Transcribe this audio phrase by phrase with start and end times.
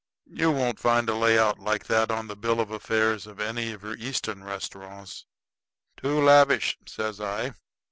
[0.31, 3.83] You won't find a layout like that on the bill of affairs of any of
[3.83, 5.25] your Eastern restauraws."
[5.95, 7.53] "Too lavish," says I.